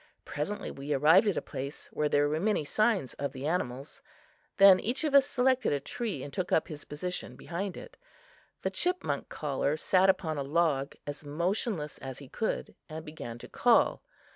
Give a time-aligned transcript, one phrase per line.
[0.25, 4.01] Presently we arrived at a place where there were many signs of the animals.
[4.57, 7.97] Then each of us selected a tree and took up his position behind it.
[8.63, 13.47] The chipmunk caller sat upon a log as motionless as he could, and began to
[13.47, 14.01] call.